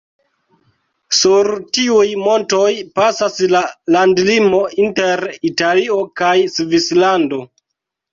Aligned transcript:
Sur 1.17 1.49
tiuj 1.77 2.05
montoj 2.21 2.69
pasas 2.99 3.37
la 3.55 3.61
landlimo 3.97 4.61
inter 4.85 5.23
Italio 5.51 5.99
kaj 6.23 6.33
Svislando. 6.55 7.41